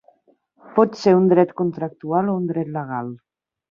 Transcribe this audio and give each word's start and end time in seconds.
Pot 0.79 0.97
ser 1.03 1.13
un 1.19 1.29
dret 1.35 1.53
contractual 1.63 2.35
o 2.35 2.39
un 2.43 2.53
dret 2.57 2.77
legal. 2.83 3.19